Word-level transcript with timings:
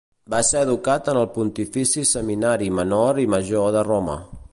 Va 0.33 0.37
ser 0.45 0.61
educat 0.67 1.09
en 1.13 1.19
el 1.23 1.27
Pontifici 1.35 2.05
Seminari 2.13 2.71
Menor 2.79 3.21
i 3.25 3.29
Major 3.35 3.69
de 3.77 3.85
Roma. 3.93 4.17